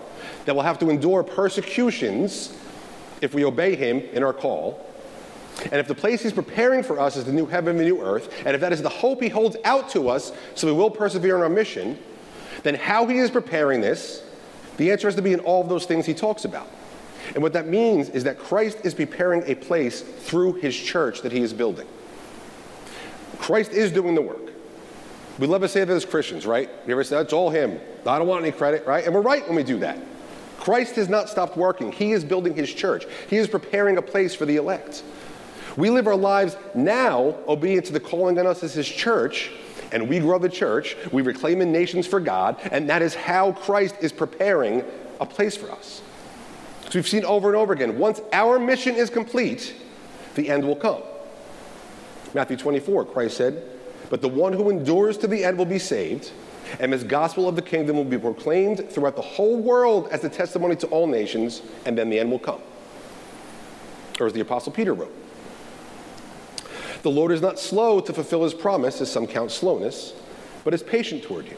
[0.46, 2.58] that we'll have to endure persecutions
[3.22, 4.84] if we obey him in our call,
[5.64, 8.02] and if the place he's preparing for us is the new heaven and the new
[8.02, 10.92] earth, and if that is the hope he holds out to us so we will
[10.92, 11.98] persevere in our mission,
[12.64, 14.24] then how he is preparing this,
[14.78, 16.68] the answer has to be in all of those things he talks about.
[17.34, 21.32] And what that means is that Christ is preparing a place through his church that
[21.32, 21.88] he is building.
[23.40, 24.52] Christ is doing the work.
[25.40, 26.70] We love to say that as Christians, right?
[26.88, 27.80] You ever say, that's all him.
[28.06, 29.06] I don't want any credit, right?
[29.06, 30.00] And we're right when we do that.
[30.58, 31.92] Christ has not stopped working.
[31.92, 33.06] He is building his church.
[33.30, 35.04] He is preparing a place for the elect.
[35.78, 39.52] We live our lives now obedient to the calling on us as His church,
[39.92, 40.98] and we grow the church.
[41.12, 44.84] We reclaim the nations for God, and that is how Christ is preparing
[45.22, 46.02] a place for us.
[46.89, 49.76] So we've seen over and over again once our mission is complete,
[50.36, 51.02] the end will come.
[52.34, 53.63] Matthew 24, Christ said,
[54.10, 56.32] But the one who endures to the end will be saved,
[56.80, 60.30] and this gospel of the kingdom will be proclaimed throughout the whole world as a
[60.30, 62.62] testimony to all nations, and then the end will come.
[64.19, 65.13] Or as the Apostle Peter wrote,
[67.04, 70.13] the Lord is not slow to fulfill his promise, as some count slowness,
[70.63, 71.58] but is patient toward you,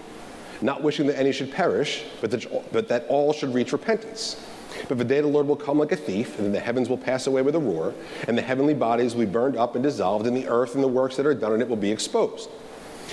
[0.62, 4.44] not wishing that any should perish, but that all should reach repentance.
[4.88, 6.98] But the day the Lord will come like a thief, and then the heavens will
[6.98, 7.94] pass away with a roar,
[8.28, 10.88] and the heavenly bodies will be burned up and dissolved, and the earth and the
[10.88, 12.50] works that are done in it will be exposed.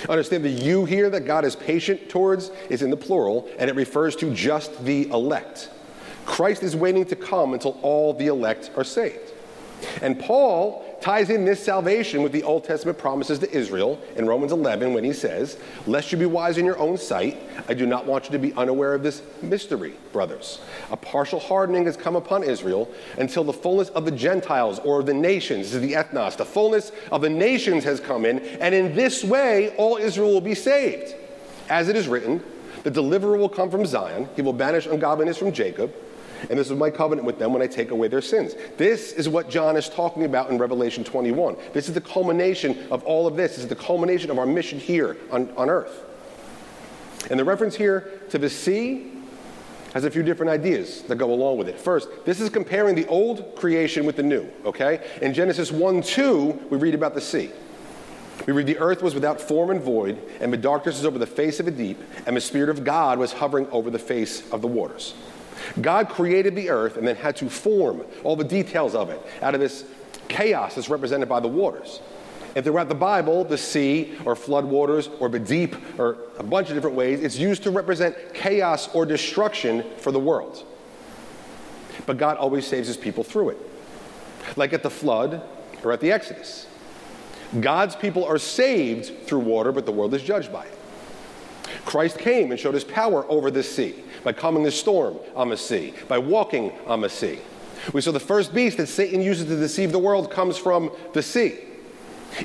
[0.07, 3.75] Understand the you here that God is patient towards is in the plural, and it
[3.75, 5.69] refers to just the elect.
[6.25, 9.31] Christ is waiting to come until all the elect are saved.
[10.01, 14.51] And Paul ties in this salvation with the Old Testament promises to Israel in Romans
[14.51, 18.05] 11 when he says, Lest you be wise in your own sight, I do not
[18.05, 20.59] want you to be unaware of this mystery, brothers.
[20.91, 25.13] A partial hardening has come upon Israel until the fullness of the Gentiles or the
[25.13, 28.93] nations, this is the ethnos, the fullness of the nations has come in, and in
[28.93, 31.15] this way all Israel will be saved.
[31.69, 32.43] As it is written,
[32.83, 35.93] the deliverer will come from Zion, he will banish ungodliness from Jacob.
[36.49, 38.55] And this is my covenant with them when I take away their sins.
[38.77, 41.57] This is what John is talking about in Revelation 21.
[41.73, 43.55] This is the culmination of all of this.
[43.55, 46.03] This is the culmination of our mission here on, on earth.
[47.29, 49.11] And the reference here to the sea
[49.93, 51.79] has a few different ideas that go along with it.
[51.79, 55.05] First, this is comparing the old creation with the new, okay?
[55.21, 57.51] In Genesis 1 2, we read about the sea.
[58.45, 61.25] We read, The earth was without form and void, and the darkness was over the
[61.25, 64.61] face of the deep, and the Spirit of God was hovering over the face of
[64.61, 65.13] the waters.
[65.81, 69.53] God created the earth and then had to form all the details of it out
[69.53, 69.85] of this
[70.27, 72.01] chaos that's represented by the waters.
[72.55, 76.69] And throughout the Bible, the sea or flood waters or the deep or a bunch
[76.69, 80.65] of different ways, it's used to represent chaos or destruction for the world.
[82.05, 83.57] But God always saves his people through it,
[84.55, 85.41] like at the flood
[85.83, 86.67] or at the Exodus.
[87.59, 90.77] God's people are saved through water, but the world is judged by it.
[91.85, 95.55] Christ came and showed his power over the sea by calming the storm on the
[95.55, 97.39] sea, by walking on the sea.
[97.93, 101.23] We saw the first beast that Satan uses to deceive the world comes from the
[101.23, 101.59] sea.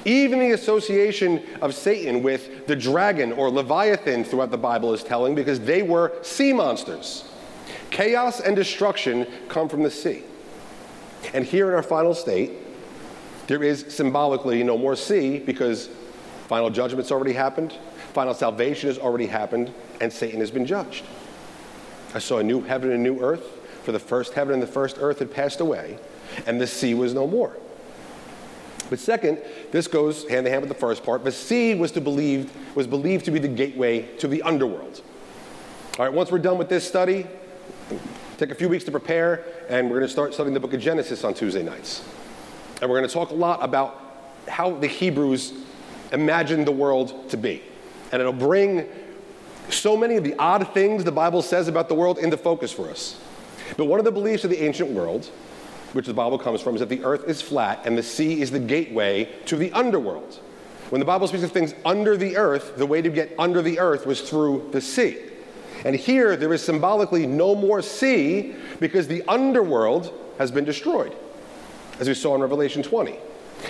[0.05, 5.35] Even the association of Satan with the dragon or Leviathan throughout the Bible is telling
[5.35, 7.29] because they were sea monsters.
[7.90, 10.23] Chaos and destruction come from the sea.
[11.35, 12.53] And here in our final state,
[13.49, 15.88] there is symbolically no more sea because
[16.47, 17.77] final judgment's already happened,
[18.12, 21.05] final salvation has already happened, and Satan has been judged.
[22.14, 24.66] I saw a new heaven and a new earth, for the first heaven and the
[24.66, 25.98] first earth had passed away,
[26.46, 27.57] and the sea was no more.
[28.90, 29.38] But second,
[29.70, 31.25] this goes hand in hand with the first part.
[31.25, 35.01] The sea was, to believe, was believed to be the gateway to the underworld.
[35.98, 37.27] All right, once we're done with this study,
[38.37, 40.81] take a few weeks to prepare, and we're going to start studying the book of
[40.81, 42.05] Genesis on Tuesday nights.
[42.81, 43.98] And we're going to talk a lot about
[44.48, 45.55] how the Hebrews
[46.12, 47.62] imagined the world to be.
[48.11, 48.87] And it'll bring
[49.68, 52.90] so many of the odd things the Bible says about the world into focus for
[52.90, 53.20] us.
[53.77, 55.27] But one of the beliefs of the ancient world,
[55.92, 58.51] which the Bible comes from, is that the earth is flat and the sea is
[58.51, 60.40] the gateway to the underworld.
[60.90, 63.79] When the Bible speaks of things under the earth, the way to get under the
[63.79, 65.18] earth was through the sea.
[65.85, 71.16] And here there is symbolically no more sea because the underworld has been destroyed,
[71.98, 73.18] as we saw in Revelation 20.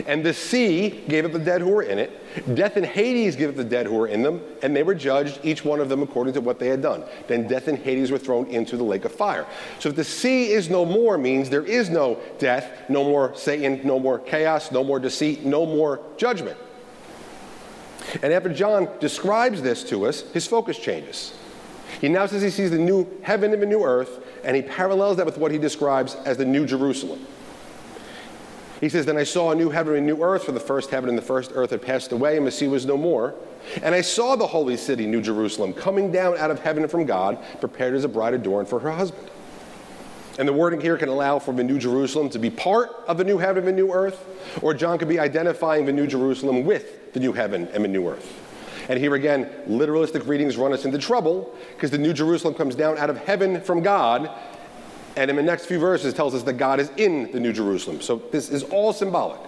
[0.07, 2.55] And the sea gave up the dead who were in it.
[2.55, 5.41] Death and Hades gave up the dead who were in them, and they were judged,
[5.43, 7.05] each one of them according to what they had done.
[7.29, 9.47] Then death and Hades were thrown into the lake of fire.
[9.81, 13.81] So if the sea is no more, means there is no death, no more Satan,
[13.85, 16.57] no more chaos, no more deceit, no more judgment.
[18.23, 21.35] And after John describes this to us, his focus changes.
[22.01, 25.19] He now says he sees the new heaven and the new earth, and he parallels
[25.19, 27.25] that with what he describes as the new Jerusalem.
[28.83, 30.91] He says, Then I saw a new heaven and a new earth, for the first
[30.91, 33.33] heaven and the first earth had passed away, and the sea was no more.
[33.81, 37.39] And I saw the holy city, New Jerusalem, coming down out of heaven from God,
[37.61, 39.31] prepared as a bride adorned for her husband.
[40.37, 43.25] And the wording here can allow for the New Jerusalem to be part of the
[43.25, 44.27] new heaven and the new earth,
[44.63, 48.09] or John could be identifying the New Jerusalem with the new heaven and the new
[48.09, 48.37] earth.
[48.89, 52.99] And here again, literalistic readings run us into trouble because the New Jerusalem comes down
[52.99, 54.29] out of heaven from God,
[55.17, 58.01] and in the next few verses tells us that God is in the New Jerusalem.
[58.01, 59.41] So this is all symbolic.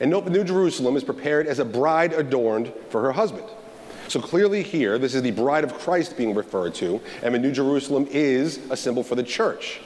[0.00, 3.46] And note the New Jerusalem is prepared as a bride adorned for her husband.
[4.08, 7.52] So clearly here, this is the bride of Christ being referred to, and the New
[7.52, 9.80] Jerusalem is a symbol for the church.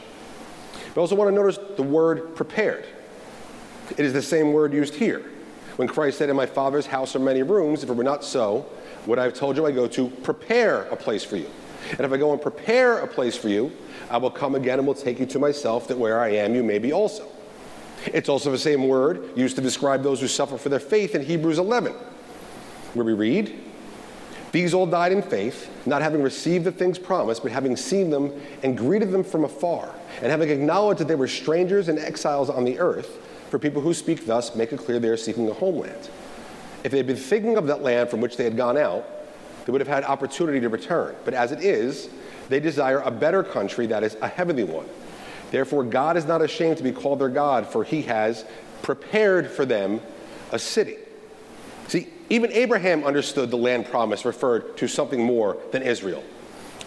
[0.95, 2.87] But also want to notice the word prepared.
[3.91, 5.31] It is the same word used here.
[5.77, 8.65] When Christ said, In my Father's house are many rooms, if it were not so,
[9.07, 11.51] would I have told you I go to prepare a place for you?
[11.91, 13.73] And if I go and prepare a place for you,
[14.11, 16.63] I will come again and will take you to myself, that where I am, you
[16.63, 17.27] may be also.
[18.07, 21.23] It's also the same word used to describe those who suffer for their faith in
[21.23, 21.93] Hebrews 11,
[22.95, 23.59] where we read,
[24.53, 28.33] These all died in faith, not having received the things promised, but having seen them
[28.63, 32.65] and greeted them from afar, and having acknowledged that they were strangers and exiles on
[32.65, 33.19] the earth.
[33.51, 36.11] For people who speak thus, make it clear they are seeking a homeland.
[36.83, 39.07] If they had been thinking of that land from which they had gone out,
[39.65, 41.15] they would have had opportunity to return.
[41.25, 42.09] But as it is,
[42.49, 44.87] they desire a better country that is a heavenly one.
[45.51, 48.45] Therefore, God is not ashamed to be called their God, for he has
[48.83, 50.01] prepared for them
[50.53, 50.97] a city.
[51.89, 56.25] See, even Abraham understood the land promise referred to something more than Israel.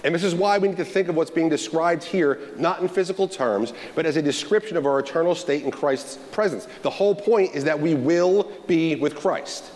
[0.03, 2.87] And this is why we need to think of what's being described here, not in
[2.87, 6.67] physical terms, but as a description of our eternal state in Christ's presence.
[6.81, 9.71] The whole point is that we will be with Christ.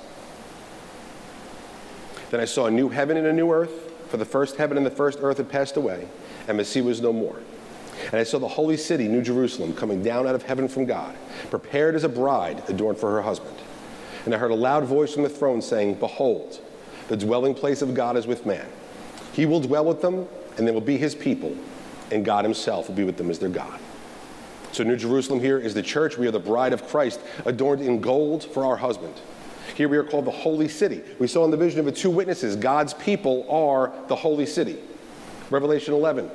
[2.32, 4.86] Then I saw a new heaven and a new earth, for the first heaven and
[4.86, 6.08] the first earth had passed away,
[6.48, 7.38] and the sea was no more.
[8.06, 11.14] And I saw the holy city, New Jerusalem, coming down out of heaven from God,
[11.50, 13.58] prepared as a bride adorned for her husband.
[14.24, 16.62] And I heard a loud voice from the throne saying, Behold,
[17.10, 18.68] the dwelling place of God is with man.
[19.34, 20.26] He will dwell with them,
[20.58, 21.56] and they will be his people,
[22.12, 23.78] and God himself will be with them as their God.
[24.72, 26.18] So, New Jerusalem here is the church.
[26.18, 29.16] We are the bride of Christ, adorned in gold for our husband.
[29.76, 31.02] Here we are called the holy city.
[31.20, 34.78] We saw in the vision of the two witnesses, God's people are the holy city.
[35.50, 36.30] Revelation 11.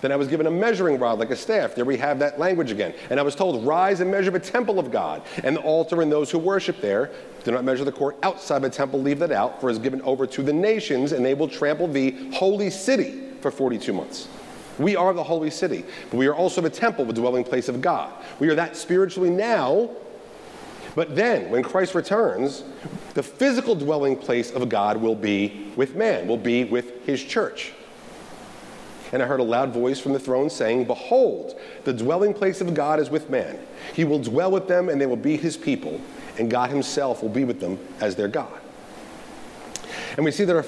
[0.00, 1.74] Then I was given a measuring rod like a staff.
[1.74, 2.94] There we have that language again.
[3.10, 6.10] And I was told, Rise and measure the temple of God and the altar and
[6.10, 7.10] those who worship there.
[7.44, 10.00] Do not measure the court outside the temple, leave that out, for it is given
[10.02, 14.28] over to the nations, and they will trample the holy city for 42 months.
[14.78, 17.82] We are the holy city, but we are also the temple, the dwelling place of
[17.82, 18.12] God.
[18.38, 19.90] We are that spiritually now,
[21.00, 22.62] but then when Christ returns,
[23.14, 27.72] the physical dwelling place of God will be with man, will be with his church.
[29.10, 32.74] And I heard a loud voice from the throne saying, Behold, the dwelling place of
[32.74, 33.58] God is with man.
[33.94, 35.98] He will dwell with them, and they will be his people,
[36.38, 38.60] and God himself will be with them as their God.
[40.18, 40.66] And we see that our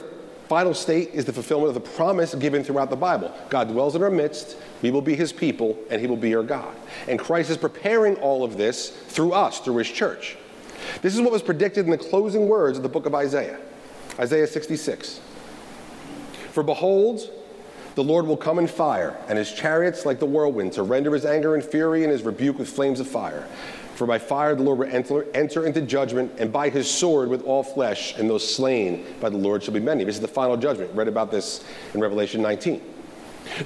[0.53, 3.35] final state is the fulfillment of the promise given throughout the Bible.
[3.49, 6.43] God dwells in our midst, we will be his people, and he will be our
[6.43, 6.77] God.
[7.09, 10.37] And Christ is preparing all of this through us, through his church.
[11.01, 13.59] This is what was predicted in the closing words of the book of Isaiah
[14.19, 15.23] Isaiah 66.
[16.51, 17.31] For behold,
[17.95, 21.25] the Lord will come in fire, and his chariots like the whirlwind, to render his
[21.25, 23.49] anger and fury and his rebuke with flames of fire.
[24.03, 27.45] For by fire the Lord will enter, enter, into judgment, and by his sword with
[27.45, 30.03] all flesh, and those slain by the Lord shall be many.
[30.03, 30.93] This is the final judgment.
[30.93, 31.63] read about this
[31.95, 32.83] in Revelation 19.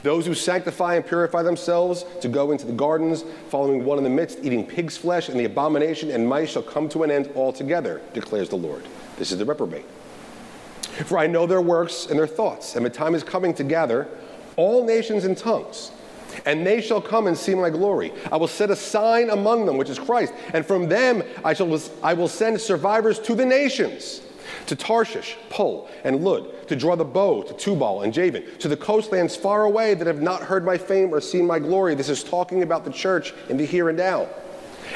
[0.03, 4.11] Those who sanctify and purify themselves to go into the gardens, following one in the
[4.11, 8.03] midst, eating pig's flesh, and the abomination and mice shall come to an end altogether,
[8.13, 8.85] declares the Lord.
[9.17, 9.87] This is the reprobate.
[11.07, 14.07] For I know their works and their thoughts, and the time is coming to gather
[14.57, 15.93] all nations and tongues.
[16.45, 18.13] And they shall come and see my glory.
[18.31, 20.35] I will set a sign among them, which is Christ.
[20.53, 24.23] And from them I, shall, I will send survivors to the nations,
[24.67, 28.77] to Tarshish, Pul, and Lud, to draw the bow, to Tubal and Javan, to the
[28.77, 31.95] coastlands far away that have not heard my fame or seen my glory.
[31.95, 34.29] This is talking about the church in the here and now.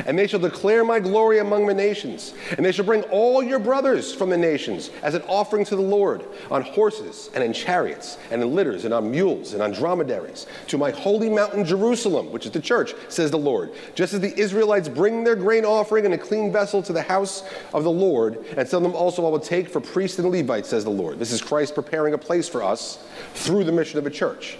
[0.07, 2.35] And they shall declare my glory among the nations.
[2.57, 5.83] And they shall bring all your brothers from the nations as an offering to the
[5.83, 10.46] Lord on horses and in chariots and in litters and on mules and on dromedaries
[10.68, 13.72] to my holy mountain Jerusalem, which is the church, says the Lord.
[13.94, 17.44] Just as the Israelites bring their grain offering in a clean vessel to the house
[17.74, 20.68] of the Lord, and some of them also I will take for priests and Levites,
[20.68, 21.18] says the Lord.
[21.18, 24.59] This is Christ preparing a place for us through the mission of a church.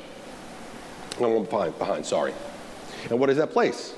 [1.21, 2.33] I'm behind, behind, sorry.
[3.11, 3.95] And what is that place?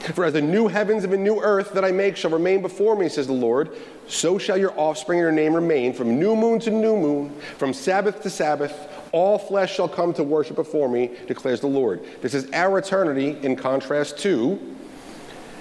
[0.00, 2.96] For as the new heavens and the new earth that I make shall remain before
[2.96, 3.70] me, says the Lord,
[4.08, 7.74] so shall your offspring and your name remain from new moon to new moon, from
[7.74, 8.88] Sabbath to Sabbath.
[9.12, 12.02] All flesh shall come to worship before me, declares the Lord.
[12.22, 14.52] This is our eternity in contrast to,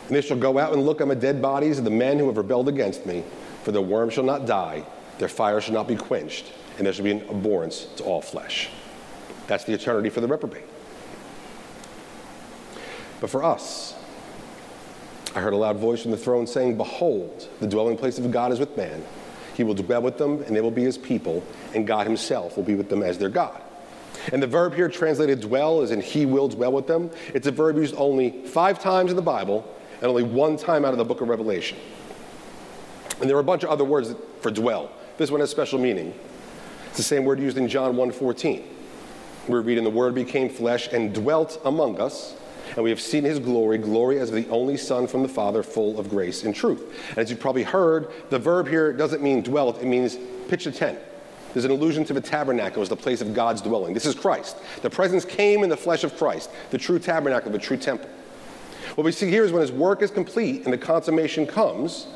[0.07, 2.27] and they shall go out and look on the dead bodies of the men who
[2.27, 3.25] have rebelled against me,
[3.63, 4.85] for their worm shall not die,
[5.17, 8.69] their fire shall not be quenched, and there shall be an abhorrence to all flesh.
[9.47, 10.65] That's the eternity for the reprobate.
[13.19, 13.98] But for us,
[15.35, 18.51] I heard a loud voice from the throne saying, Behold, the dwelling place of God
[18.51, 19.03] is with man.
[19.55, 21.43] He will dwell with them, and they will be his people,
[21.75, 23.61] and God himself will be with them as their God.
[24.31, 27.11] And the verb here translated dwell is in he will dwell with them.
[27.33, 29.65] It's a verb used only five times in the Bible
[30.01, 31.77] and only one time out of the book of Revelation.
[33.19, 34.91] And there are a bunch of other words for dwell.
[35.17, 36.13] This one has special meaning.
[36.87, 38.63] It's the same word used in John 1:14.
[39.47, 42.35] We're reading the word became flesh and dwelt among us
[42.79, 45.99] and we have seen his glory, glory as the only Son from the Father, full
[45.99, 46.81] of grace and truth.
[47.09, 50.71] And as you've probably heard, the verb here doesn't mean dwelt, it means pitch a
[50.71, 50.97] tent.
[51.51, 53.93] There's an allusion to the tabernacle as the place of God's dwelling.
[53.93, 54.55] This is Christ.
[54.81, 58.09] The presence came in the flesh of Christ, the true tabernacle, the true temple.
[58.95, 62.07] What we see here is when his work is complete and the consummation comes,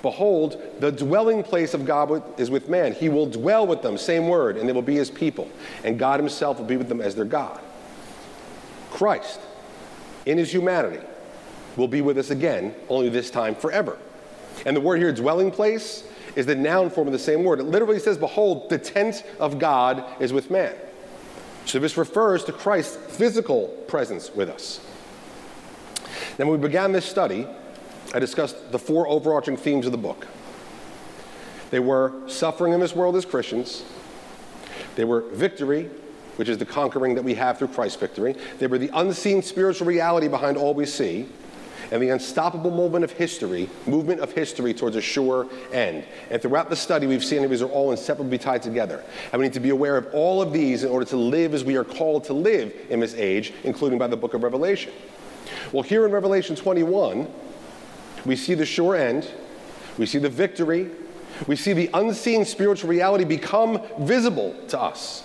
[0.00, 2.94] behold, the dwelling place of God is with man.
[2.94, 5.46] He will dwell with them, same word, and they will be his people.
[5.84, 7.60] And God himself will be with them as their God.
[8.90, 9.40] Christ
[10.26, 11.04] in his humanity
[11.76, 13.98] will be with us again, only this time forever.
[14.64, 16.04] And the word here, dwelling place,
[16.36, 17.60] is the noun form of the same word.
[17.60, 20.74] It literally says, Behold, the tent of God is with man.
[21.66, 24.80] So this refers to Christ's physical presence with us.
[26.38, 27.46] Now, when we began this study,
[28.12, 30.26] I discussed the four overarching themes of the book.
[31.70, 33.84] They were suffering in this world as Christians.
[34.96, 35.90] They were victory,
[36.36, 38.36] which is the conquering that we have through Christ's victory.
[38.58, 41.28] They were the unseen spiritual reality behind all we see
[41.90, 46.04] and the unstoppable movement of history, movement of history towards a sure end.
[46.30, 49.04] And throughout the study, we've seen that these are all inseparably tied together.
[49.32, 51.64] And we need to be aware of all of these in order to live as
[51.64, 54.92] we are called to live in this age, including by the book of Revelation.
[55.72, 57.28] Well, here in Revelation 21,
[58.24, 59.30] we see the sure end,
[59.98, 60.90] we see the victory,
[61.46, 65.24] we see the unseen spiritual reality become visible to us.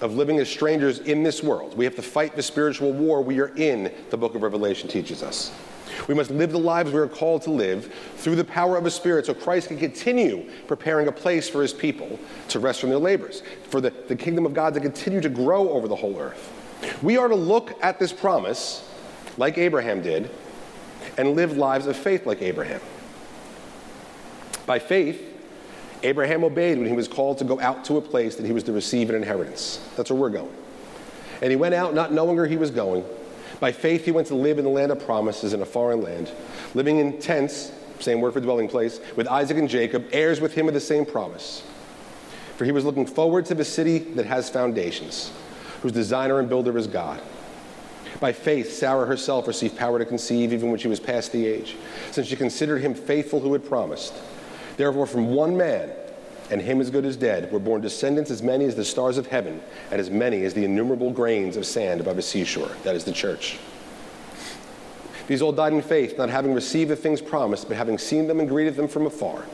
[0.00, 1.76] of living as strangers in this world.
[1.76, 5.22] We have to fight the spiritual war we are in, the book of Revelation teaches
[5.22, 5.52] us.
[6.08, 8.94] We must live the lives we are called to live through the power of His
[8.94, 12.98] Spirit so Christ can continue preparing a place for His people to rest from their
[12.98, 16.52] labors, for the, the kingdom of God to continue to grow over the whole earth.
[17.02, 18.88] We are to look at this promise
[19.36, 20.30] like Abraham did
[21.18, 22.80] and live lives of faith like Abraham.
[24.66, 25.29] By faith,
[26.02, 28.64] Abraham obeyed when he was called to go out to a place that he was
[28.64, 29.86] to receive an inheritance.
[29.96, 30.54] That's where we're going.
[31.42, 33.04] And he went out not knowing where he was going.
[33.60, 36.32] By faith, he went to live in the land of promises in a foreign land,
[36.74, 40.68] living in tents, same word for dwelling place, with Isaac and Jacob, heirs with him
[40.68, 41.62] of the same promise.
[42.56, 45.30] For he was looking forward to the city that has foundations,
[45.82, 47.20] whose designer and builder is God.
[48.18, 51.76] By faith, Sarah herself received power to conceive even when she was past the age,
[52.10, 54.14] since she considered him faithful who had promised.
[54.80, 55.90] Therefore, from one man,
[56.50, 59.26] and him as good as dead, were born descendants as many as the stars of
[59.26, 59.60] heaven,
[59.90, 62.70] and as many as the innumerable grains of sand above a seashore.
[62.82, 63.58] That is the church.
[65.26, 68.40] These all died in faith, not having received the things promised, but having seen them
[68.40, 69.44] and greeted them from afar,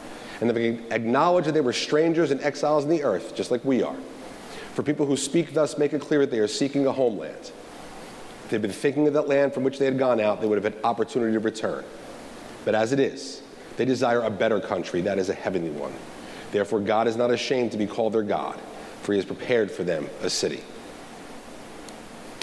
[0.41, 3.83] and having acknowledged that they were strangers and exiles in the earth, just like we
[3.83, 3.97] are.
[4.75, 7.51] For people who speak thus make it clear that they are seeking a homeland.
[8.45, 10.63] If they'd been thinking of that land from which they had gone out, they would
[10.63, 11.83] have had opportunity to return.
[12.65, 13.43] But as it is,
[13.77, 15.93] they desire a better country, that is a heavenly one.
[16.51, 18.61] Therefore, God is not ashamed to be called their God,
[19.03, 20.63] for he has prepared for them a city.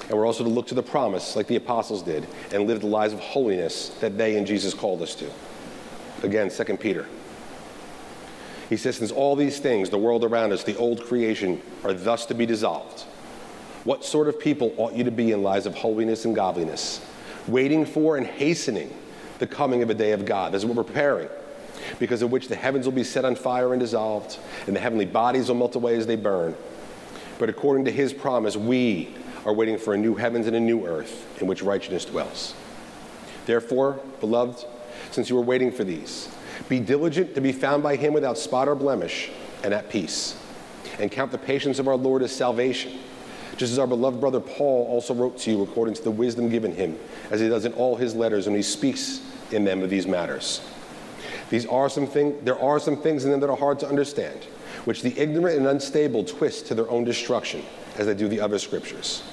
[0.10, 2.88] And we're also to look to the promise, like the apostles did, and live the
[2.88, 5.30] lives of holiness that they and Jesus called us to.
[6.24, 7.08] Again, 2 Peter.
[8.70, 12.26] He says, Since all these things, the world around us, the old creation, are thus
[12.28, 13.02] to be dissolved,
[13.86, 17.06] what sort of people ought you to be in lives of holiness and godliness,
[17.48, 18.94] waiting for and hastening
[19.44, 20.54] the coming of a day of God?
[20.54, 21.28] This is what we're preparing
[22.00, 25.06] because of which the heavens will be set on fire and dissolved, and the heavenly
[25.06, 26.56] bodies will melt away as they burn.
[27.40, 29.14] But according to his promise, we
[29.46, 32.54] are waiting for a new heavens and a new earth in which righteousness dwells.
[33.46, 34.66] Therefore, beloved,
[35.12, 36.30] since you are waiting for these,
[36.70, 39.30] be diligent to be found by him without spot or blemish
[39.62, 40.38] and at peace,
[41.00, 42.98] and count the patience of our Lord as salvation,
[43.58, 46.74] just as our beloved brother Paul also wrote to you according to the wisdom given
[46.74, 46.98] him,
[47.30, 50.62] as he does in all his letters when he speaks in them of these matters.
[51.50, 54.44] These are some thing, there are some things in them that are hard to understand,
[54.86, 57.64] which the ignorant and unstable twist to their own destruction,
[57.98, 59.24] as they do the other scriptures.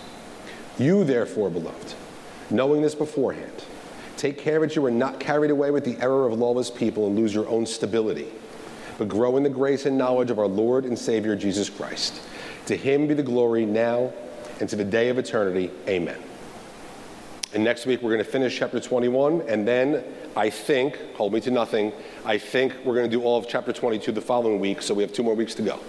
[0.78, 1.94] You, therefore, beloved,
[2.50, 3.64] knowing this beforehand,
[4.16, 7.16] take care that you are not carried away with the error of lawless people and
[7.16, 8.28] lose your own stability,
[8.98, 12.20] but grow in the grace and knowledge of our Lord and Savior Jesus Christ.
[12.70, 14.12] To him be the glory now
[14.60, 15.72] and to the day of eternity.
[15.88, 16.22] Amen.
[17.52, 20.04] And next week, we're going to finish chapter 21, and then
[20.36, 21.92] I think, hold me to nothing,
[22.24, 25.02] I think we're going to do all of chapter 22 the following week, so we
[25.02, 25.80] have two more weeks to go.